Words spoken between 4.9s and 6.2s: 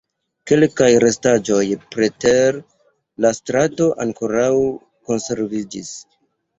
konserviĝis.